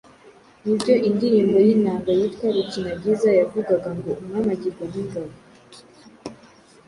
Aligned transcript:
Ni 0.63 0.73
byo 0.79 0.93
indirimbo 1.09 1.57
y'inanga 1.65 2.09
yitwa 2.19 2.45
"Rukinagiza" 2.55 3.29
yavugaga 3.39 3.89
ngo 3.97 4.09
"umwami 4.21 4.49
agirwa 4.55 4.83
n'ingabo". 4.91 5.33